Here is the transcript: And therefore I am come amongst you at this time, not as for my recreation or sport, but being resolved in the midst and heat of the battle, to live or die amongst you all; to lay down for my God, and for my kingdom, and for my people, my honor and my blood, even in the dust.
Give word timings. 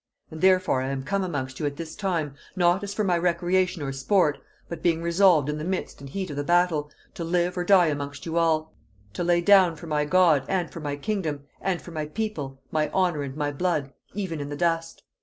And 0.31 0.41
therefore 0.41 0.81
I 0.81 0.87
am 0.87 1.03
come 1.03 1.23
amongst 1.23 1.59
you 1.59 1.67
at 1.67 1.75
this 1.77 1.95
time, 1.95 2.33
not 2.55 2.81
as 2.83 2.91
for 2.91 3.03
my 3.03 3.19
recreation 3.19 3.83
or 3.83 3.91
sport, 3.91 4.39
but 4.67 4.81
being 4.81 5.03
resolved 5.03 5.47
in 5.47 5.59
the 5.59 5.63
midst 5.63 6.01
and 6.01 6.09
heat 6.09 6.31
of 6.31 6.37
the 6.37 6.43
battle, 6.43 6.89
to 7.13 7.23
live 7.23 7.55
or 7.55 7.63
die 7.63 7.85
amongst 7.85 8.25
you 8.25 8.39
all; 8.39 8.73
to 9.13 9.23
lay 9.23 9.41
down 9.41 9.75
for 9.75 9.85
my 9.85 10.05
God, 10.05 10.43
and 10.47 10.71
for 10.71 10.79
my 10.79 10.95
kingdom, 10.95 11.43
and 11.61 11.83
for 11.83 11.91
my 11.91 12.07
people, 12.07 12.59
my 12.71 12.89
honor 12.89 13.21
and 13.21 13.35
my 13.35 13.51
blood, 13.51 13.93
even 14.15 14.41
in 14.41 14.49
the 14.49 14.57
dust. 14.57 15.03